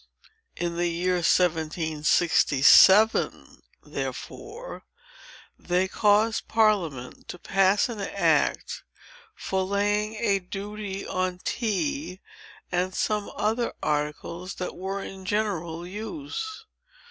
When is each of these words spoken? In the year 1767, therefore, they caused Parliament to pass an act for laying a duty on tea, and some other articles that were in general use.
In 0.55 0.77
the 0.77 0.87
year 0.87 1.17
1767, 1.17 3.61
therefore, 3.83 4.83
they 5.59 5.87
caused 5.87 6.47
Parliament 6.47 7.27
to 7.27 7.37
pass 7.37 7.87
an 7.87 8.01
act 8.01 8.81
for 9.35 9.61
laying 9.61 10.15
a 10.15 10.39
duty 10.39 11.05
on 11.05 11.37
tea, 11.43 12.19
and 12.71 12.95
some 12.95 13.31
other 13.35 13.73
articles 13.83 14.55
that 14.55 14.75
were 14.75 15.03
in 15.03 15.23
general 15.23 15.85
use. 15.85 16.65